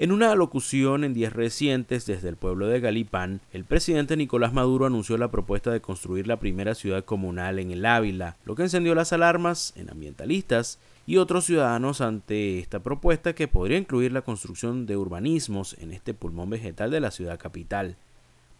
En 0.00 0.12
una 0.12 0.30
alocución 0.30 1.02
en 1.02 1.12
días 1.12 1.32
recientes 1.32 2.06
desde 2.06 2.28
el 2.28 2.36
pueblo 2.36 2.68
de 2.68 2.78
Galipán, 2.78 3.40
el 3.52 3.64
presidente 3.64 4.16
Nicolás 4.16 4.52
Maduro 4.52 4.86
anunció 4.86 5.18
la 5.18 5.32
propuesta 5.32 5.72
de 5.72 5.80
construir 5.80 6.28
la 6.28 6.38
primera 6.38 6.76
ciudad 6.76 7.04
comunal 7.04 7.58
en 7.58 7.72
el 7.72 7.84
Ávila, 7.84 8.36
lo 8.44 8.54
que 8.54 8.62
encendió 8.62 8.94
las 8.94 9.12
alarmas 9.12 9.72
en 9.74 9.90
ambientalistas 9.90 10.78
y 11.04 11.16
otros 11.16 11.46
ciudadanos 11.46 12.00
ante 12.00 12.60
esta 12.60 12.78
propuesta 12.78 13.34
que 13.34 13.48
podría 13.48 13.76
incluir 13.76 14.12
la 14.12 14.22
construcción 14.22 14.86
de 14.86 14.96
urbanismos 14.96 15.74
en 15.80 15.90
este 15.90 16.14
pulmón 16.14 16.50
vegetal 16.50 16.92
de 16.92 17.00
la 17.00 17.10
ciudad 17.10 17.36
capital. 17.36 17.96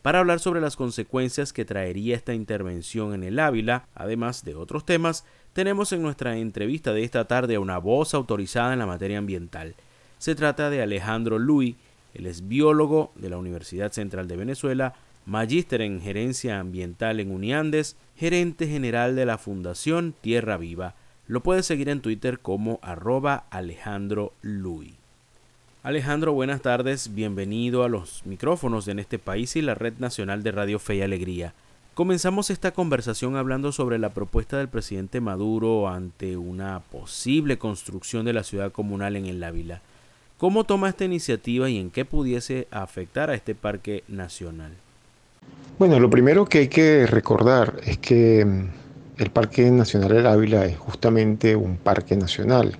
Para 0.03 0.19
hablar 0.19 0.41
sobre 0.41 0.61
las 0.61 0.75
consecuencias 0.75 1.53
que 1.53 1.65
traería 1.65 2.17
esta 2.17 2.35
intervención 2.35 3.15
en 3.15 3.23
el 3.23 3.39
Ávila, 3.39 3.87
además 3.95 4.45
de 4.45 4.57
otros 4.57 4.85
temas, 4.85 5.25
tenemos 5.53 5.93
en 5.93 6.03
nuestra 6.03 6.37
entrevista 6.37 6.93
de 6.93 7.05
esta 7.05 7.27
tarde 7.27 7.55
a 7.55 7.61
una 7.61 7.79
voz 7.79 8.13
autorizada 8.15 8.73
en 8.73 8.81
la 8.81 8.87
materia 8.87 9.19
ambiental. 9.19 9.77
Se 10.19 10.35
trata 10.35 10.69
de 10.69 10.83
Alejandro 10.83 11.39
Luis, 11.39 11.77
él 12.15 12.27
es 12.27 12.49
biólogo 12.49 13.13
de 13.15 13.31
la 13.31 13.39
Universidad 13.39 13.93
Central 13.93 14.27
de 14.27 14.37
Venezuela, 14.37 14.95
magíster 15.27 15.81
en 15.81 16.01
gerencia 16.01 16.59
ambiental 16.59 17.21
en 17.21 17.31
Uniandes, 17.31 17.97
gerente 18.17 18.67
general 18.67 19.15
de 19.15 19.27
la 19.27 19.39
Fundación 19.39 20.15
Tierra 20.21 20.57
Viva. 20.57 20.95
Lo 21.29 21.43
puedes 21.43 21.67
seguir 21.67 21.89
en 21.89 22.01
Twitter 22.01 22.41
como 22.41 22.81
arroba 22.83 23.45
Alejandro 23.51 24.33
Luis. 24.43 24.95
Alejandro, 25.85 26.33
buenas 26.33 26.63
tardes, 26.63 27.15
bienvenido 27.15 27.85
a 27.85 27.89
los 27.89 28.27
micrófonos 28.27 28.89
en 28.89 28.99
este 28.99 29.21
país 29.21 29.55
y 29.55 29.63
la 29.63 29.77
Red 29.77 29.99
Nacional 29.99 30.43
de 30.43 30.51
Radio 30.51 30.81
Fe 30.81 30.97
y 30.97 31.03
Alegría. 31.03 31.55
Comenzamos 31.95 32.51
esta 32.51 32.73
conversación 32.73 33.37
hablando 33.37 33.71
sobre 33.71 33.99
la 33.99 34.11
propuesta 34.11 34.59
del 34.59 34.69
presidente 34.69 35.21
Maduro 35.21 35.89
ante 35.89 36.37
una 36.37 36.81
posible 36.81 37.59
construcción 37.59 38.25
de 38.25 38.33
la 38.33 38.43
ciudad 38.43 38.73
comunal 38.73 39.15
en 39.15 39.27
el 39.27 39.43
Ávila. 39.45 39.81
¿Cómo 40.39 40.63
toma 40.63 40.89
esta 40.89 41.05
iniciativa 41.05 41.69
y 41.69 41.79
en 41.79 41.91
qué 41.91 42.05
pudiese 42.05 42.69
afectar 42.71 43.29
a 43.29 43.35
este 43.35 43.57
parque 43.57 44.05
nacional? 44.07 44.71
Bueno, 45.81 45.99
lo 45.99 46.09
primero 46.09 46.45
que 46.45 46.59
hay 46.59 46.69
que 46.69 47.07
recordar 47.07 47.81
es 47.85 47.99
que 47.99 48.45
mm, 48.45 49.21
el 49.21 49.31
Parque 49.31 49.69
Nacional 49.73 50.11
del 50.11 50.27
Ávila 50.29 50.65
es 50.65 50.79
justamente 50.79 51.57
un 51.57 51.77
parque 51.77 52.15
nacional 52.15 52.79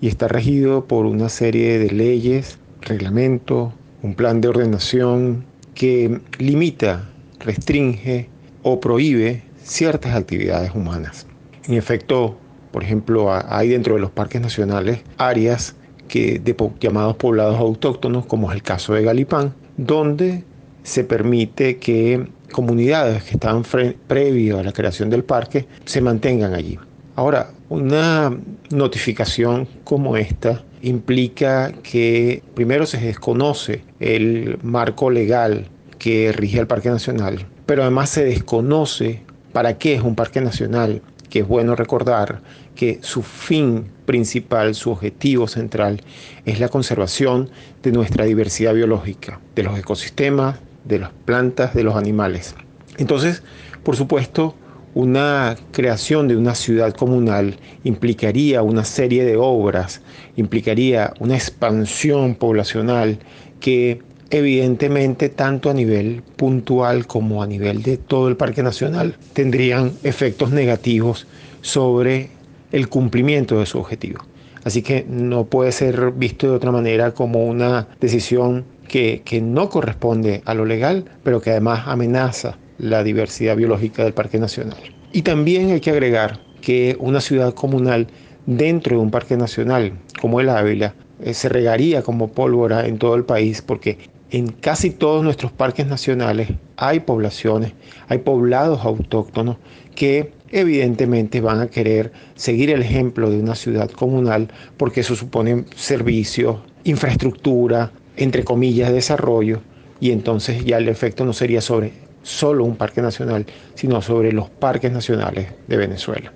y 0.00 0.06
está 0.06 0.28
regido 0.28 0.84
por 0.84 1.04
una 1.04 1.28
serie 1.28 1.80
de 1.80 1.90
leyes, 1.90 2.60
reglamentos, 2.80 3.72
un 4.02 4.14
plan 4.14 4.40
de 4.40 4.46
ordenación 4.46 5.44
que 5.74 6.20
limita, 6.38 7.10
restringe 7.40 8.28
o 8.62 8.78
prohíbe 8.78 9.42
ciertas 9.64 10.14
actividades 10.14 10.72
humanas. 10.76 11.26
En 11.66 11.74
efecto, 11.74 12.38
por 12.70 12.84
ejemplo, 12.84 13.32
hay 13.32 13.70
dentro 13.70 13.94
de 13.94 14.00
los 14.00 14.12
parques 14.12 14.40
nacionales 14.40 15.00
áreas 15.18 15.74
que, 16.10 16.40
de 16.40 16.56
llamados 16.80 17.16
poblados 17.16 17.58
autóctonos, 17.58 18.26
como 18.26 18.50
es 18.50 18.56
el 18.56 18.62
caso 18.62 18.94
de 18.94 19.04
Galipán, 19.04 19.54
donde 19.76 20.44
se 20.82 21.04
permite 21.04 21.78
que 21.78 22.26
comunidades 22.50 23.22
que 23.22 23.34
estaban 23.34 23.62
previo 24.08 24.58
a 24.58 24.64
la 24.64 24.72
creación 24.72 25.08
del 25.08 25.22
parque 25.22 25.66
se 25.84 26.00
mantengan 26.00 26.52
allí. 26.52 26.78
Ahora, 27.14 27.50
una 27.68 28.36
notificación 28.70 29.68
como 29.84 30.16
esta 30.16 30.64
implica 30.82 31.72
que 31.82 32.42
primero 32.54 32.86
se 32.86 32.98
desconoce 32.98 33.82
el 34.00 34.58
marco 34.62 35.10
legal 35.10 35.68
que 35.98 36.32
rige 36.32 36.58
el 36.58 36.66
Parque 36.66 36.88
Nacional, 36.88 37.46
pero 37.66 37.82
además 37.82 38.10
se 38.10 38.24
desconoce 38.24 39.22
para 39.52 39.78
qué 39.78 39.94
es 39.94 40.02
un 40.02 40.14
parque 40.14 40.40
nacional, 40.40 41.02
que 41.30 41.40
es 41.40 41.48
bueno 41.48 41.76
recordar 41.76 42.42
que 42.74 42.98
su 43.02 43.22
fin 43.22 43.86
principal, 44.04 44.74
su 44.74 44.90
objetivo 44.90 45.48
central 45.48 46.02
es 46.44 46.60
la 46.60 46.68
conservación 46.68 47.50
de 47.82 47.92
nuestra 47.92 48.24
diversidad 48.24 48.74
biológica, 48.74 49.40
de 49.54 49.62
los 49.62 49.78
ecosistemas, 49.78 50.58
de 50.84 50.98
las 50.98 51.10
plantas, 51.24 51.74
de 51.74 51.84
los 51.84 51.96
animales. 51.96 52.54
Entonces, 52.98 53.42
por 53.84 53.96
supuesto, 53.96 54.54
una 54.94 55.56
creación 55.72 56.26
de 56.26 56.36
una 56.36 56.54
ciudad 56.54 56.92
comunal 56.94 57.56
implicaría 57.84 58.62
una 58.62 58.84
serie 58.84 59.24
de 59.24 59.36
obras, 59.36 60.02
implicaría 60.36 61.14
una 61.20 61.34
expansión 61.34 62.34
poblacional 62.34 63.18
que 63.60 64.02
evidentemente 64.30 65.28
tanto 65.28 65.70
a 65.70 65.74
nivel 65.74 66.22
puntual 66.36 67.06
como 67.06 67.42
a 67.42 67.46
nivel 67.46 67.82
de 67.82 67.96
todo 67.96 68.28
el 68.28 68.36
Parque 68.36 68.62
Nacional 68.62 69.16
tendrían 69.32 69.92
efectos 70.02 70.50
negativos 70.50 71.26
sobre 71.60 72.30
el 72.72 72.88
cumplimiento 72.88 73.58
de 73.58 73.66
su 73.66 73.78
objetivo. 73.78 74.20
Así 74.64 74.82
que 74.82 75.04
no 75.08 75.44
puede 75.44 75.72
ser 75.72 76.12
visto 76.12 76.46
de 76.46 76.54
otra 76.54 76.70
manera 76.70 77.12
como 77.12 77.44
una 77.44 77.88
decisión 78.00 78.64
que, 78.86 79.22
que 79.24 79.40
no 79.40 79.68
corresponde 79.68 80.42
a 80.44 80.54
lo 80.54 80.64
legal, 80.64 81.04
pero 81.22 81.40
que 81.40 81.50
además 81.50 81.84
amenaza 81.86 82.58
la 82.78 83.02
diversidad 83.02 83.56
biológica 83.56 84.04
del 84.04 84.12
Parque 84.12 84.38
Nacional. 84.38 84.78
Y 85.12 85.22
también 85.22 85.70
hay 85.70 85.80
que 85.80 85.90
agregar 85.90 86.40
que 86.60 86.96
una 87.00 87.20
ciudad 87.20 87.54
comunal 87.54 88.06
dentro 88.46 88.96
de 88.96 89.02
un 89.02 89.10
parque 89.10 89.36
nacional 89.36 89.92
como 90.20 90.40
el 90.40 90.48
Ávila 90.48 90.94
eh, 91.22 91.34
se 91.34 91.48
regaría 91.48 92.02
como 92.02 92.28
pólvora 92.28 92.86
en 92.86 92.98
todo 92.98 93.14
el 93.14 93.24
país 93.24 93.62
porque 93.62 93.98
en 94.30 94.48
casi 94.48 94.90
todos 94.90 95.24
nuestros 95.24 95.52
parques 95.52 95.86
nacionales 95.86 96.50
hay 96.76 97.00
poblaciones, 97.00 97.72
hay 98.08 98.18
poblados 98.18 98.84
autóctonos 98.84 99.56
que 99.94 100.32
evidentemente 100.50 101.40
van 101.40 101.60
a 101.60 101.66
querer 101.68 102.12
seguir 102.36 102.70
el 102.70 102.82
ejemplo 102.82 103.30
de 103.30 103.40
una 103.40 103.54
ciudad 103.54 103.90
comunal 103.90 104.48
porque 104.76 105.00
eso 105.00 105.16
supone 105.16 105.64
servicios, 105.74 106.58
infraestructura, 106.84 107.92
entre 108.16 108.44
comillas, 108.44 108.92
desarrollo, 108.92 109.60
y 110.00 110.12
entonces 110.12 110.64
ya 110.64 110.78
el 110.78 110.88
efecto 110.88 111.24
no 111.24 111.32
sería 111.32 111.60
sobre 111.60 111.92
solo 112.22 112.64
un 112.64 112.76
parque 112.76 113.02
nacional, 113.02 113.46
sino 113.74 114.00
sobre 114.00 114.32
los 114.32 114.48
parques 114.48 114.92
nacionales 114.92 115.48
de 115.66 115.76
Venezuela. 115.76 116.32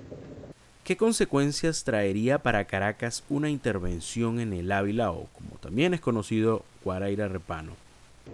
¿Qué 0.83 0.97
consecuencias 0.97 1.83
traería 1.83 2.39
para 2.39 2.65
Caracas 2.65 3.23
una 3.27 3.49
intervención 3.49 4.39
en 4.39 4.53
el 4.53 4.71
Ávila 4.71 5.11
o, 5.11 5.27
como 5.33 5.57
también 5.59 5.95
es 5.95 6.01
conocido, 6.01 6.63
Guaraira 6.83 7.27
Repano? 7.27 7.84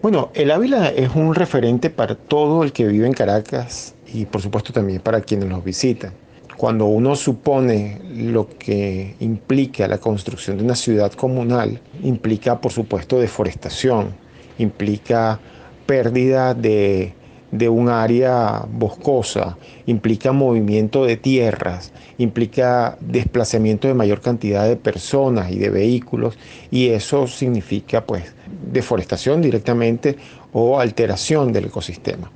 Bueno, 0.02 0.32
el 0.34 0.50
Ávila 0.52 0.90
es 0.90 1.16
un 1.16 1.36
referente 1.36 1.90
para 1.90 2.16
todo 2.16 2.64
el 2.64 2.72
que 2.72 2.88
vive 2.88 3.06
en 3.06 3.14
Caracas 3.14 3.94
y 4.12 4.26
por 4.26 4.42
supuesto 4.42 4.74
también 4.74 5.00
para 5.00 5.22
quienes 5.22 5.50
los 5.50 5.64
visitan. 5.64 6.14
Cuando 6.58 6.86
uno 6.86 7.16
supone 7.16 8.02
lo 8.14 8.48
que 8.48 9.16
implica 9.20 9.88
la 9.88 10.00
construcción 10.00 10.58
de 10.58 10.64
una 10.64 10.76
ciudad 10.76 11.12
comunal, 11.14 11.80
implica 12.04 12.60
por 12.60 12.72
supuesto 12.72 13.20
deforestación, 13.20 14.16
implica 14.58 15.40
pérdida 15.86 16.54
de, 16.54 17.14
de 17.52 17.68
un 17.70 17.90
área 17.90 18.66
boscosa, 18.72 19.58
implica 19.86 20.32
movimiento 20.32 21.06
de 21.06 21.18
tierras, 21.18 21.92
implica 22.18 22.98
desplazamiento 23.02 23.88
de 23.88 23.94
mayor 23.94 24.22
cantidad 24.22 24.68
de 24.68 24.78
personas 24.78 25.52
y 25.52 25.60
de 25.60 25.70
vehículos 25.70 26.38
y 26.72 26.90
eso 26.90 27.28
significa 27.28 28.06
pues 28.06 28.34
deforestación 28.72 29.42
directamente 29.42 30.18
o 30.54 30.80
alteración 30.80 31.52
del 31.52 31.66
ecosistema. 31.66 32.32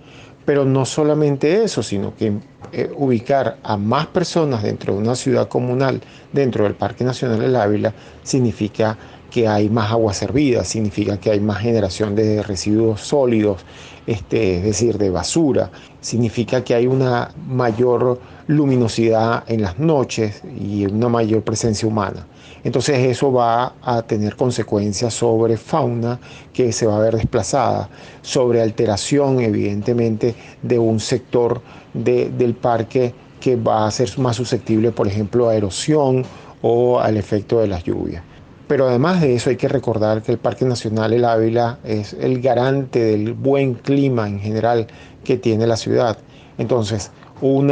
Pero 0.45 0.63
no 0.63 0.85
solamente 0.85 1.63
eso, 1.63 1.81
sino 1.81 2.15
que 2.15 2.33
eh, 2.71 2.91
ubicar 2.95 3.57
a 3.63 3.77
más 3.77 4.05
personas 4.07 4.61
dentro 4.61 4.93
de 4.93 4.99
una 4.99 5.15
ciudad 5.15 5.47
comunal, 5.47 6.01
dentro 6.33 6.65
del 6.65 6.75
Parque 6.75 7.03
Nacional 7.03 7.39
del 7.39 7.55
Ávila, 7.55 7.93
significa 8.21 8.95
que 9.35 9.49
hay 9.49 9.67
más 9.67 9.91
agua 9.91 10.13
servida, 10.13 10.63
significa 10.63 11.17
que 11.17 11.29
hay 11.29 11.41
más 11.41 11.57
generación 11.57 12.15
de 12.15 12.41
residuos 12.41 13.01
sólidos, 13.01 13.65
este, 14.07 14.59
es 14.59 14.63
decir, 14.63 14.97
de 14.97 15.09
basura, 15.09 15.71
significa 15.99 16.63
que 16.63 16.73
hay 16.73 16.87
una 16.87 17.31
mayor 17.45 18.17
luminosidad 18.47 19.43
en 19.47 19.61
las 19.61 19.77
noches 19.77 20.41
y 20.57 20.85
una 20.85 21.09
mayor 21.09 21.41
presencia 21.41 21.85
humana. 21.85 22.25
Entonces 22.63 22.97
eso 22.99 23.29
va 23.33 23.73
a 23.81 24.03
tener 24.03 24.37
consecuencias 24.37 25.13
sobre 25.13 25.57
fauna 25.57 26.17
que 26.53 26.71
se 26.71 26.85
va 26.85 26.95
a 26.95 27.01
ver 27.01 27.17
desplazada, 27.17 27.89
sobre 28.21 28.61
alteración 28.61 29.41
evidentemente 29.41 30.33
de 30.61 30.79
un 30.79 31.01
sector 31.01 31.61
del 31.93 32.53
parque 32.53 33.13
que 33.41 33.57
va 33.57 33.85
a 33.85 33.91
ser 33.91 34.17
más 34.17 34.37
susceptible, 34.37 34.93
por 34.93 35.09
ejemplo, 35.09 35.49
a 35.49 35.57
erosión 35.57 36.23
o 36.61 37.01
al 37.01 37.17
efecto 37.17 37.59
de 37.59 37.67
las 37.67 37.83
lluvias. 37.83 38.23
Pero 38.67 38.87
además 38.87 39.21
de 39.21 39.35
eso 39.35 39.51
hay 39.51 39.57
que 39.57 39.67
recordar 39.67 40.23
que 40.23 40.31
el 40.31 40.39
Parque 40.39 40.65
Nacional 40.65 41.13
El 41.13 41.25
Ávila 41.25 41.79
es 41.83 42.13
el 42.13 42.41
garante 42.41 42.99
del 42.99 43.33
buen 43.33 43.75
clima 43.75 44.27
en 44.27 44.39
general 44.39 44.87
que 45.23 45.37
tiene 45.37 45.67
la 45.67 45.77
ciudad. 45.77 46.17
Entonces, 46.57 47.11
un 47.41 47.71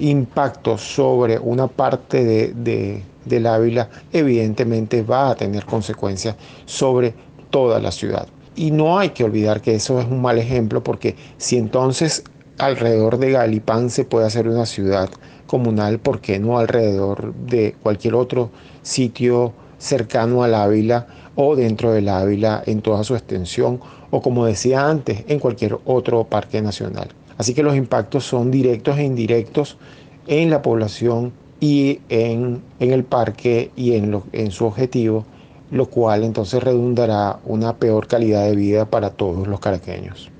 impacto 0.00 0.78
sobre 0.78 1.38
una 1.38 1.68
parte 1.68 2.24
de, 2.24 3.02
del 3.24 3.46
Ávila 3.46 3.88
evidentemente 4.12 5.02
va 5.02 5.30
a 5.30 5.34
tener 5.36 5.64
consecuencias 5.64 6.36
sobre 6.64 7.14
toda 7.50 7.78
la 7.78 7.92
ciudad. 7.92 8.26
Y 8.56 8.72
no 8.72 8.98
hay 8.98 9.10
que 9.10 9.22
olvidar 9.24 9.60
que 9.60 9.74
eso 9.74 10.00
es 10.00 10.06
un 10.06 10.20
mal 10.20 10.38
ejemplo 10.38 10.82
porque 10.82 11.14
si 11.36 11.56
entonces 11.56 12.24
alrededor 12.58 13.18
de 13.18 13.30
Galipán 13.30 13.90
se 13.90 14.04
puede 14.04 14.26
hacer 14.26 14.48
una 14.48 14.66
ciudad 14.66 15.08
comunal, 15.46 15.98
¿por 15.98 16.20
qué 16.20 16.38
no 16.38 16.58
alrededor 16.58 17.32
de 17.34 17.74
cualquier 17.82 18.14
otro 18.14 18.50
sitio 18.82 19.52
cercano 19.80 20.44
al 20.44 20.54
Ávila 20.54 21.06
o 21.34 21.56
dentro 21.56 21.90
del 21.90 22.08
Ávila 22.08 22.62
en 22.66 22.82
toda 22.82 23.02
su 23.02 23.16
extensión 23.16 23.80
o 24.10 24.20
como 24.20 24.46
decía 24.46 24.88
antes, 24.88 25.24
en 25.28 25.38
cualquier 25.38 25.78
otro 25.84 26.24
parque 26.24 26.60
nacional. 26.60 27.08
Así 27.38 27.54
que 27.54 27.62
los 27.62 27.76
impactos 27.76 28.24
son 28.24 28.50
directos 28.50 28.98
e 28.98 29.04
indirectos 29.04 29.78
en 30.26 30.50
la 30.50 30.62
población 30.62 31.32
y 31.58 32.00
en, 32.08 32.62
el 32.78 33.04
parque 33.04 33.70
y 33.76 33.94
en, 33.94 34.22
en 34.32 34.50
su 34.50 34.66
objetivo, 34.66 35.24
lo 35.70 35.86
cual 35.86 36.24
entonces 36.24 36.62
redundará 36.62 37.38
una 37.44 37.76
peor 37.76 38.06
calidad 38.06 38.44
de 38.44 38.56
vida 38.56 38.90
para 38.90 39.10
todos 39.10 39.46
los 39.46 39.60
caraqueños. 39.60 40.30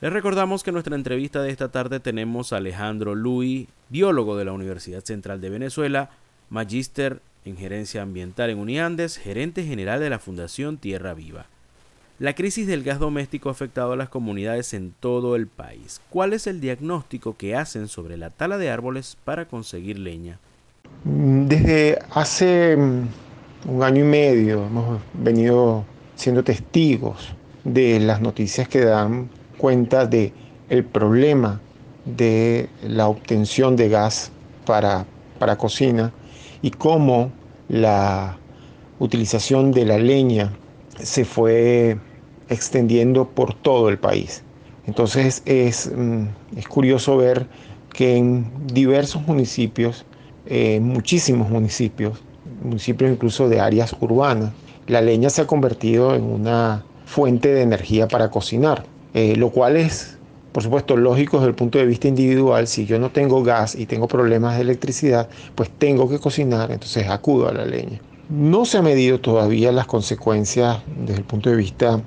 Les 0.00 0.12
recordamos 0.12 0.62
que 0.62 0.70
en 0.70 0.74
nuestra 0.74 0.96
entrevista 0.96 1.42
de 1.42 1.50
esta 1.50 1.70
tarde 1.70 2.00
tenemos 2.00 2.52
a 2.52 2.56
Alejandro 2.56 3.14
Luis, 3.14 3.68
biólogo 3.88 4.36
de 4.36 4.44
la 4.44 4.52
Universidad 4.52 5.04
Central 5.04 5.40
de 5.40 5.50
Venezuela, 5.50 6.10
magíster 6.48 7.20
en 7.44 7.56
gerencia 7.56 8.02
ambiental 8.02 8.50
en 8.50 8.58
Uniandes, 8.58 9.16
gerente 9.16 9.64
general 9.64 10.00
de 10.00 10.10
la 10.10 10.18
Fundación 10.18 10.78
Tierra 10.78 11.14
Viva. 11.14 11.46
La 12.18 12.34
crisis 12.34 12.66
del 12.66 12.82
gas 12.82 12.98
doméstico 12.98 13.48
ha 13.48 13.52
afectado 13.52 13.92
a 13.92 13.96
las 13.96 14.10
comunidades 14.10 14.74
en 14.74 14.92
todo 15.00 15.36
el 15.36 15.46
país. 15.46 16.02
¿Cuál 16.10 16.34
es 16.34 16.46
el 16.46 16.60
diagnóstico 16.60 17.36
que 17.36 17.56
hacen 17.56 17.88
sobre 17.88 18.18
la 18.18 18.28
tala 18.28 18.58
de 18.58 18.70
árboles 18.70 19.16
para 19.24 19.46
conseguir 19.46 19.98
leña? 19.98 20.38
Desde 21.04 21.98
hace 22.10 22.76
mm, 22.76 23.08
un 23.68 23.82
año 23.82 24.04
y 24.04 24.08
medio 24.08 24.66
hemos 24.66 25.00
venido 25.14 25.86
siendo 26.14 26.44
testigos 26.44 27.34
de 27.64 28.00
las 28.00 28.20
noticias 28.20 28.68
que 28.68 28.80
dan 28.80 29.30
cuenta 29.56 30.04
de 30.04 30.34
el 30.68 30.84
problema 30.84 31.60
de 32.04 32.68
la 32.82 33.08
obtención 33.08 33.76
de 33.76 33.88
gas 33.88 34.30
para, 34.66 35.06
para 35.38 35.56
cocina 35.56 36.12
y 36.62 36.70
cómo 36.70 37.30
la 37.68 38.38
utilización 38.98 39.72
de 39.72 39.84
la 39.84 39.98
leña 39.98 40.52
se 40.98 41.24
fue 41.24 41.98
extendiendo 42.48 43.28
por 43.28 43.54
todo 43.54 43.88
el 43.88 43.98
país. 43.98 44.42
Entonces 44.86 45.42
es, 45.46 45.90
mm, 45.94 46.24
es 46.56 46.68
curioso 46.68 47.16
ver 47.16 47.46
que 47.92 48.16
en 48.16 48.50
diversos 48.66 49.26
municipios, 49.26 50.04
en 50.46 50.84
muchísimos 50.84 51.48
municipios, 51.48 52.22
municipios 52.62 53.10
incluso 53.10 53.48
de 53.48 53.60
áreas 53.60 53.94
urbanas, 54.00 54.52
la 54.86 55.00
leña 55.00 55.30
se 55.30 55.42
ha 55.42 55.46
convertido 55.46 56.14
en 56.14 56.24
una 56.24 56.84
fuente 57.06 57.52
de 57.52 57.62
energía 57.62 58.08
para 58.08 58.30
cocinar. 58.30 58.84
Eh, 59.14 59.34
lo 59.36 59.50
cual 59.50 59.76
es, 59.76 60.18
por 60.52 60.62
supuesto, 60.62 60.96
lógico 60.96 61.38
desde 61.38 61.50
el 61.50 61.54
punto 61.54 61.78
de 61.78 61.86
vista 61.86 62.08
individual. 62.08 62.66
Si 62.66 62.84
yo 62.84 62.98
no 62.98 63.10
tengo 63.10 63.42
gas 63.42 63.74
y 63.74 63.86
tengo 63.86 64.08
problemas 64.08 64.56
de 64.56 64.62
electricidad, 64.62 65.28
pues 65.54 65.70
tengo 65.70 66.08
que 66.08 66.18
cocinar, 66.18 66.72
entonces 66.72 67.08
acudo 67.08 67.48
a 67.48 67.52
la 67.52 67.64
leña. 67.64 68.00
No 68.28 68.64
se 68.64 68.78
ha 68.78 68.82
medido 68.82 69.20
todavía 69.20 69.72
las 69.72 69.86
consecuencias 69.86 70.78
desde 71.04 71.18
el 71.18 71.24
punto 71.24 71.50
de 71.50 71.56
vista 71.56 72.00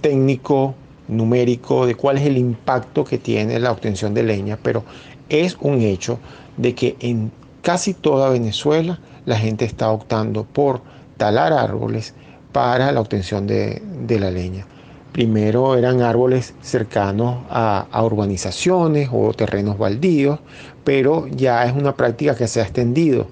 técnico, 0.00 0.74
numérico, 1.08 1.86
de 1.86 1.94
cuál 1.94 2.18
es 2.18 2.26
el 2.26 2.38
impacto 2.38 3.04
que 3.04 3.18
tiene 3.18 3.58
la 3.58 3.72
obtención 3.72 4.14
de 4.14 4.22
leña, 4.22 4.58
pero 4.62 4.84
es 5.28 5.56
un 5.60 5.80
hecho 5.80 6.18
de 6.56 6.74
que 6.74 6.96
en 7.00 7.30
casi 7.62 7.94
toda 7.94 8.30
Venezuela 8.30 8.98
la 9.26 9.36
gente 9.36 9.64
está 9.64 9.90
optando 9.90 10.44
por 10.44 10.80
talar 11.16 11.52
árboles 11.52 12.14
para 12.52 12.92
la 12.92 13.00
obtención 13.00 13.46
de 13.46 13.82
la 14.18 14.30
leña. 14.30 14.66
Primero 15.12 15.76
eran 15.76 16.02
árboles 16.02 16.54
cercanos 16.62 17.44
a, 17.50 17.86
urbanizaciones 18.04 19.08
o 19.12 19.32
terrenos 19.34 19.76
baldíos, 19.76 20.38
pero 20.84 21.26
ya 21.28 21.64
es 21.64 21.74
una 21.74 21.96
práctica 21.96 22.36
que 22.36 22.46
se 22.46 22.60
ha 22.60 22.64
extendido 22.64 23.26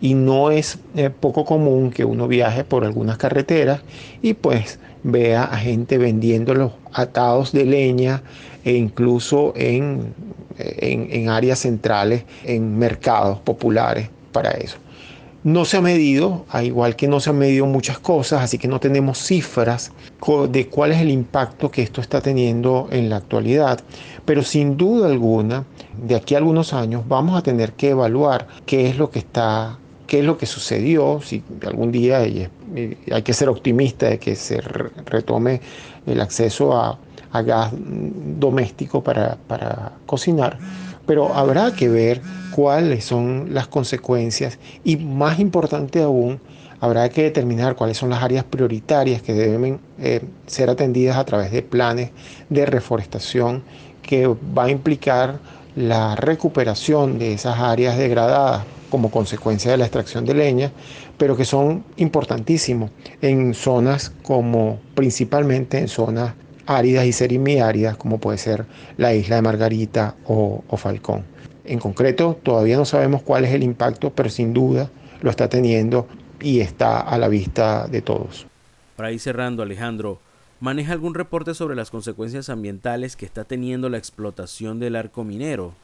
y 0.00 0.14
no 0.14 0.50
es 0.50 0.78
eh, 0.94 1.10
poco 1.10 1.44
común 1.44 1.90
que 1.90 2.04
uno 2.04 2.28
viaje 2.28 2.64
por 2.64 2.84
algunas 2.84 3.16
carreteras 3.16 3.80
y 4.20 4.34
pues 4.34 4.78
vea 5.04 5.44
a 5.44 5.56
gente 5.56 5.96
vendiendo 5.96 6.54
los 6.54 6.72
atados 6.92 7.52
de 7.52 7.64
leña 7.64 8.22
e 8.64 8.74
incluso 8.74 9.52
en, 9.56 10.14
en 10.58 11.28
áreas 11.28 11.60
centrales, 11.60 12.24
en 12.44 12.78
mercados 12.78 13.38
populares 13.40 14.10
para 14.32 14.50
eso. 14.50 14.76
No 15.44 15.64
se 15.64 15.76
ha 15.76 15.80
medido, 15.80 16.44
al 16.50 16.66
igual 16.66 16.94
que 16.94 17.08
no 17.08 17.18
se 17.18 17.30
han 17.30 17.38
medido 17.38 17.66
muchas 17.66 17.98
cosas, 17.98 18.42
así 18.42 18.58
que 18.58 18.68
no 18.68 18.78
tenemos 18.78 19.18
cifras 19.18 19.90
de 20.48 20.68
cuál 20.68 20.92
es 20.92 21.00
el 21.00 21.10
impacto 21.10 21.68
que 21.68 21.82
esto 21.82 22.00
está 22.00 22.20
teniendo 22.20 22.86
en 22.92 23.10
la 23.10 23.16
actualidad. 23.16 23.80
Pero 24.24 24.44
sin 24.44 24.76
duda 24.76 25.08
alguna, 25.08 25.64
de 26.00 26.14
aquí 26.14 26.36
a 26.36 26.38
algunos 26.38 26.72
años 26.72 27.02
vamos 27.08 27.36
a 27.36 27.42
tener 27.42 27.72
que 27.72 27.90
evaluar 27.90 28.46
qué 28.66 28.88
es 28.88 28.98
lo 28.98 29.10
que 29.10 29.18
está, 29.18 29.78
qué 30.06 30.20
es 30.20 30.24
lo 30.24 30.38
que 30.38 30.46
sucedió, 30.46 31.20
si 31.20 31.42
algún 31.66 31.90
día 31.90 32.18
hay 32.18 33.22
que 33.24 33.32
ser 33.32 33.48
optimista 33.48 34.10
de 34.10 34.20
que 34.20 34.36
se 34.36 34.60
retome 34.60 35.60
el 36.06 36.20
acceso 36.20 36.76
a, 36.76 36.98
gas 37.42 37.72
doméstico 37.72 39.02
para, 39.02 39.38
para 39.48 39.92
cocinar 40.06 40.58
pero 41.06 41.34
habrá 41.34 41.72
que 41.72 41.88
ver 41.88 42.20
cuáles 42.54 43.04
son 43.04 43.54
las 43.54 43.66
consecuencias 43.66 44.58
y 44.84 44.96
más 44.96 45.38
importante 45.38 46.02
aún, 46.02 46.40
habrá 46.80 47.08
que 47.08 47.22
determinar 47.22 47.76
cuáles 47.76 47.96
son 47.96 48.10
las 48.10 48.22
áreas 48.22 48.44
prioritarias 48.44 49.22
que 49.22 49.32
deben 49.32 49.80
eh, 49.98 50.20
ser 50.46 50.68
atendidas 50.68 51.16
a 51.16 51.24
través 51.24 51.52
de 51.52 51.62
planes 51.62 52.10
de 52.48 52.66
reforestación 52.66 53.62
que 54.02 54.26
va 54.26 54.64
a 54.64 54.70
implicar 54.70 55.38
la 55.76 56.16
recuperación 56.16 57.18
de 57.18 57.34
esas 57.34 57.58
áreas 57.58 57.96
degradadas 57.96 58.64
como 58.90 59.10
consecuencia 59.10 59.70
de 59.70 59.78
la 59.78 59.84
extracción 59.84 60.26
de 60.26 60.34
leña, 60.34 60.70
pero 61.16 61.34
que 61.34 61.46
son 61.46 61.84
importantísimos 61.96 62.90
en 63.22 63.54
zonas 63.54 64.12
como 64.22 64.80
principalmente 64.94 65.78
en 65.78 65.88
zonas 65.88 66.34
áridas 66.72 67.06
y 67.06 67.12
serimiáridas 67.12 67.96
como 67.96 68.18
puede 68.18 68.38
ser 68.38 68.66
la 68.96 69.14
isla 69.14 69.36
de 69.36 69.42
Margarita 69.42 70.14
o, 70.26 70.62
Falcón. 70.76 71.24
En 71.64 71.78
concreto, 71.78 72.38
todavía 72.42 72.76
no 72.76 72.84
sabemos 72.84 73.22
cuál 73.22 73.44
es 73.44 73.52
el 73.52 73.62
impacto, 73.62 74.10
pero 74.10 74.28
sin 74.28 74.52
duda 74.52 74.90
lo 75.20 75.30
está 75.30 75.48
teniendo 75.48 76.08
y 76.40 76.60
está 76.60 77.00
a 77.00 77.18
la 77.18 77.28
vista 77.28 77.86
de 77.86 78.02
todos. 78.02 78.46
Para 78.96 79.12
ir 79.12 79.20
cerrando, 79.20 79.62
Alejandro, 79.62 80.20
¿maneja 80.60 80.92
algún 80.92 81.14
reporte 81.14 81.54
sobre 81.54 81.76
las 81.76 81.90
consecuencias 81.90 82.48
ambientales 82.48 83.16
que 83.16 83.26
está 83.26 83.44
teniendo 83.44 83.88
la 83.88 83.98
explotación 83.98 84.80
del 84.80 84.96
arco 84.96 85.22
minero? 85.24 85.74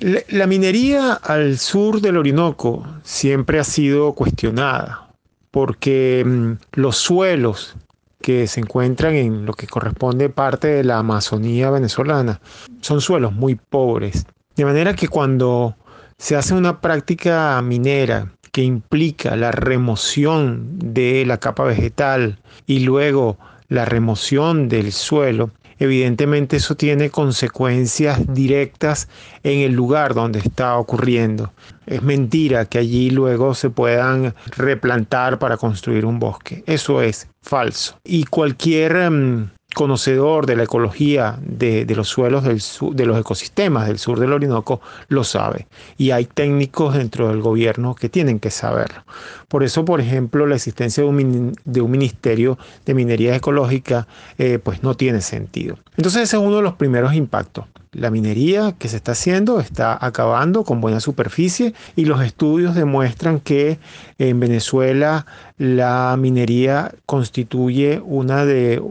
La, 0.00 0.46
minería 0.46 1.14
al 1.14 1.58
sur 1.58 2.00
del 2.00 2.16
Orinoco 2.16 2.86
siempre 3.02 3.58
ha 3.58 3.64
sido 3.64 4.12
cuestionada 4.12 5.08
porque 5.50 6.24
mm, 6.24 6.52
los 6.74 6.98
suelos 6.98 7.74
que 8.20 8.46
se 8.46 8.60
encuentran 8.60 9.14
en 9.14 9.46
lo 9.46 9.54
que 9.54 9.66
corresponde 9.66 10.28
parte 10.28 10.68
de 10.68 10.84
la 10.84 10.98
Amazonía 10.98 11.70
venezolana. 11.70 12.40
Son 12.80 13.00
suelos 13.00 13.32
muy 13.32 13.54
pobres. 13.54 14.26
De 14.56 14.64
manera 14.64 14.94
que 14.94 15.08
cuando 15.08 15.76
se 16.18 16.36
hace 16.36 16.54
una 16.54 16.80
práctica 16.80 17.60
minera 17.62 18.32
que 18.50 18.62
implica 18.62 19.36
la 19.36 19.52
remoción 19.52 20.78
de 20.78 21.24
la 21.26 21.38
capa 21.38 21.64
vegetal 21.64 22.40
y 22.66 22.80
luego 22.80 23.38
la 23.68 23.84
remoción 23.84 24.68
del 24.68 24.92
suelo, 24.92 25.50
evidentemente 25.78 26.56
eso 26.56 26.76
tiene 26.76 27.10
consecuencias 27.10 28.20
directas 28.32 29.08
en 29.42 29.60
el 29.60 29.72
lugar 29.72 30.14
donde 30.14 30.40
está 30.40 30.76
ocurriendo. 30.76 31.52
Es 31.86 32.02
mentira 32.02 32.66
que 32.66 32.78
allí 32.78 33.10
luego 33.10 33.54
se 33.54 33.70
puedan 33.70 34.34
replantar 34.56 35.38
para 35.38 35.56
construir 35.56 36.04
un 36.04 36.18
bosque. 36.18 36.62
Eso 36.66 37.00
es 37.02 37.28
falso. 37.42 37.98
Y 38.04 38.24
cualquier 38.24 38.96
em, 38.96 39.48
conocedor 39.78 40.46
de 40.46 40.56
la 40.56 40.64
ecología 40.64 41.38
de, 41.40 41.86
los 41.94 42.08
suelos 42.08 42.42
del 42.42 42.60
de 42.96 43.06
los 43.06 43.16
ecosistemas 43.16 43.86
del 43.86 44.00
sur 44.00 44.18
del 44.18 44.32
Orinoco 44.32 44.80
lo 45.06 45.22
sabe. 45.22 45.68
Y 45.96 46.10
hay 46.10 46.24
técnicos 46.24 46.94
dentro 46.94 47.28
del 47.28 47.40
gobierno 47.40 47.94
que 47.94 48.08
tienen 48.08 48.40
que 48.40 48.50
saberlo. 48.50 49.04
Por 49.46 49.62
eso, 49.62 49.84
por 49.84 50.00
ejemplo, 50.00 50.48
la 50.48 50.56
existencia 50.56 51.04
de 51.04 51.08
un, 51.08 51.56
de 51.64 51.80
un 51.80 51.92
ministerio 51.92 52.58
de 52.86 52.94
minería 52.94 53.36
ecológica 53.36 54.08
eh, 54.36 54.58
pues 54.58 54.82
no 54.82 54.94
tiene 54.94 55.20
sentido. 55.20 55.78
Entonces 55.96 56.22
ese 56.22 56.38
es 56.38 56.42
uno 56.42 56.56
de 56.56 56.62
los 56.62 56.74
primeros 56.74 57.14
impactos. 57.14 57.66
La 57.92 58.10
minería 58.10 58.72
que 58.72 58.88
se 58.88 58.96
está 58.96 59.12
haciendo 59.12 59.60
está 59.60 59.96
acabando 60.04 60.64
con 60.64 60.80
buena 60.80 60.98
superficie 60.98 61.72
y 61.94 62.04
los 62.04 62.20
estudios 62.22 62.74
demuestran 62.74 63.38
que 63.38 63.78
en 64.18 64.40
Venezuela 64.40 65.24
la 65.56 66.16
minería 66.18 66.92
constituye 67.06 68.02
una 68.04 68.44
de 68.44 68.82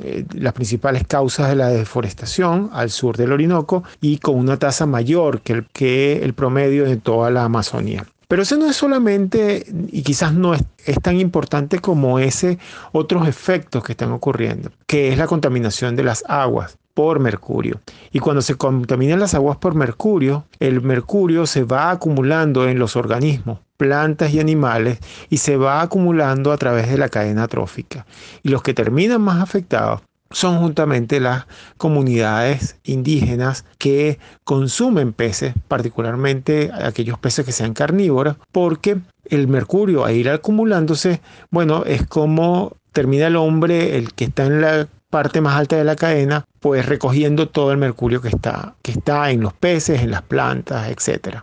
eh, 0.00 0.24
las 0.34 0.52
principales 0.52 1.04
causas 1.06 1.48
de 1.48 1.56
la 1.56 1.68
deforestación 1.68 2.70
al 2.72 2.90
sur 2.90 3.16
del 3.16 3.32
Orinoco 3.32 3.84
y 4.00 4.18
con 4.18 4.36
una 4.36 4.56
tasa 4.56 4.86
mayor 4.86 5.40
que 5.40 5.52
el, 5.54 5.66
que 5.66 6.22
el 6.22 6.34
promedio 6.34 6.84
de 6.84 6.96
toda 6.96 7.30
la 7.30 7.44
Amazonía. 7.44 8.06
Pero 8.28 8.42
eso 8.42 8.58
no 8.58 8.66
es 8.66 8.76
solamente, 8.76 9.64
y 9.90 10.02
quizás 10.02 10.34
no 10.34 10.52
es, 10.52 10.62
es, 10.84 11.00
tan 11.00 11.18
importante 11.18 11.78
como 11.78 12.18
ese 12.18 12.58
otros 12.92 13.26
efectos 13.26 13.82
que 13.82 13.92
están 13.92 14.12
ocurriendo, 14.12 14.70
que 14.86 15.10
es 15.10 15.16
la 15.16 15.26
contaminación 15.26 15.96
de 15.96 16.04
las 16.04 16.24
aguas 16.28 16.76
por 16.92 17.20
mercurio. 17.20 17.80
Y 18.12 18.18
cuando 18.18 18.42
se 18.42 18.56
contaminan 18.56 19.20
las 19.20 19.34
aguas 19.34 19.56
por 19.56 19.74
mercurio, 19.74 20.44
el 20.60 20.82
mercurio 20.82 21.46
se 21.46 21.64
va 21.64 21.90
acumulando 21.90 22.68
en 22.68 22.78
los 22.78 22.96
organismos 22.96 23.60
plantas 23.78 24.34
y 24.34 24.40
animales 24.40 24.98
y 25.30 25.38
se 25.38 25.56
va 25.56 25.80
acumulando 25.80 26.52
a 26.52 26.58
través 26.58 26.90
de 26.90 26.98
la 26.98 27.08
cadena 27.08 27.48
trófica. 27.48 28.04
Y 28.42 28.50
los 28.50 28.62
que 28.62 28.74
terminan 28.74 29.22
más 29.22 29.40
afectados 29.42 30.02
son 30.30 30.58
juntamente 30.58 31.20
las 31.20 31.46
comunidades 31.78 32.76
indígenas 32.84 33.64
que 33.78 34.18
consumen 34.44 35.14
peces, 35.14 35.54
particularmente 35.68 36.70
aquellos 36.72 37.18
peces 37.18 37.46
que 37.46 37.52
sean 37.52 37.72
carnívoros, 37.72 38.36
porque 38.52 38.98
el 39.24 39.48
mercurio 39.48 40.04
a 40.04 40.12
ir 40.12 40.28
acumulándose, 40.28 41.22
bueno, 41.50 41.84
es 41.86 42.06
como 42.06 42.76
termina 42.92 43.28
el 43.28 43.36
hombre, 43.36 43.96
el 43.96 44.12
que 44.12 44.24
está 44.24 44.44
en 44.44 44.60
la 44.60 44.88
parte 45.10 45.40
más 45.40 45.56
alta 45.56 45.76
de 45.76 45.84
la 45.84 45.96
cadena, 45.96 46.44
pues 46.60 46.86
recogiendo 46.86 47.48
todo 47.48 47.72
el 47.72 47.78
mercurio 47.78 48.20
que 48.20 48.28
está, 48.28 48.74
que 48.82 48.92
está 48.92 49.30
en 49.30 49.40
los 49.40 49.54
peces, 49.54 50.02
en 50.02 50.10
las 50.10 50.22
plantas, 50.22 50.88
etc. 50.90 51.38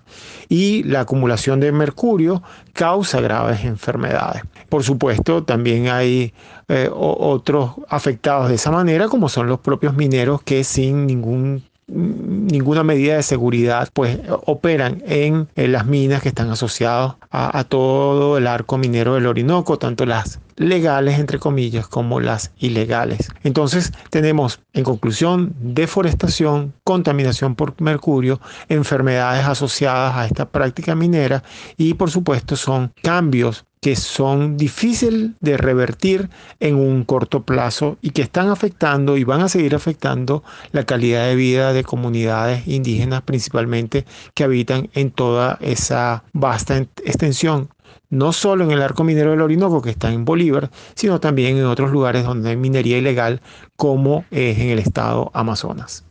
Y 0.50 0.84
la 0.84 1.02
acumulación 1.02 1.60
de 1.60 1.72
mercurio 1.72 2.44
causa 2.74 3.22
graves 3.22 3.64
enfermedades. 3.64 4.44
Por 4.70 4.84
supuesto, 4.84 5.44
también 5.44 5.88
hay 5.88 6.34
eh, 6.68 6.90
otros 6.94 7.72
afectados 7.90 8.50
de 8.50 8.56
esa 8.56 8.72
manera, 8.72 9.08
como 9.08 9.30
son 9.30 9.48
los 9.48 9.60
propios 9.60 9.96
mineros 9.96 10.42
que 10.42 10.64
sin 10.64 11.08
ningún 11.08 11.64
ninguna 11.88 12.84
medida 12.84 13.16
de 13.16 13.24
seguridad, 13.24 13.90
pues 13.94 14.20
operan 14.46 15.04
en, 15.06 15.48
las 15.56 15.86
minas 15.86 16.22
que 16.22 16.30
están 16.30 16.50
asociadas 16.50 17.16
a, 17.30 17.64
todo 17.66 18.38
el 18.38 18.48
arco 18.48 18.78
minero 18.78 19.16
del 19.16 19.28
Orinoco, 19.28 19.78
tanto 19.78 20.06
las 20.06 20.40
legales, 20.56 21.20
entre 21.20 21.38
comillas, 21.38 21.88
como 21.88 22.20
las 22.20 22.52
ilegales. 22.58 23.30
Entonces 23.44 23.92
tenemos, 24.10 24.62
en 24.74 24.84
conclusión, 24.84 25.54
deforestación, 25.60 26.74
contaminación 26.84 27.56
por 27.56 27.80
mercurio, 27.82 28.40
enfermedades 28.70 29.46
asociadas 29.46 30.16
a 30.16 30.26
esta 30.26 30.50
práctica 30.50 30.96
minera 30.96 31.44
y, 31.78 31.94
por 31.96 32.10
supuesto, 32.10 32.56
son 32.56 32.94
cambios 33.04 33.66
que 33.86 33.96
son 33.96 34.58
difíciles 34.58 35.34
de 35.42 35.58
revertir 35.58 36.32
en 36.60 36.74
un 36.74 37.04
corto 37.04 37.44
plazo 37.44 38.00
y 38.02 38.10
que 38.10 38.24
están 38.24 38.50
afectando 38.50 39.16
y 39.16 39.24
van 39.24 39.42
a 39.42 39.48
seguir 39.48 39.76
afectando 39.76 40.44
la 40.72 40.88
calidad 40.88 41.28
de 41.28 41.36
vida 41.36 41.72
de 41.72 41.84
comunidades 41.84 42.68
indígenas 42.68 43.22
principalmente 43.22 44.08
que 44.34 44.44
habitan 44.44 44.90
en 44.96 45.12
toda 45.12 45.60
esa 45.62 46.24
vasta 46.34 46.78
extensión 46.78 47.70
no 48.10 48.34
solo 48.34 48.64
en 48.64 48.72
el 48.72 48.82
arco 48.82 49.04
minero 49.04 49.30
del 49.30 49.42
Orinoco 49.42 49.84
que 49.84 49.92
está 49.92 50.12
en 50.12 50.26
Bolívar, 50.26 50.72
sino 50.96 51.20
también 51.20 51.56
en 51.56 51.66
otros 51.66 51.92
lugares 51.92 52.24
donde 52.24 52.50
hay 52.50 52.58
minería 52.58 52.98
ilegal 52.98 53.40
como 53.76 54.26
es 54.32 54.58
en 54.58 54.70
el 54.70 54.80
estado 54.80 55.30
Amazonas. 55.36 56.04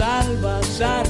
Al 0.00 0.36
bazar 0.42 1.06